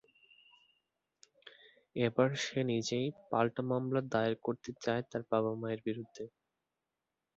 [1.95, 6.23] এবার সে নিজেই পাল্টা মামলা দায়ের করতে চায় তার বাবা-মায়ের বিরুদ্ধে।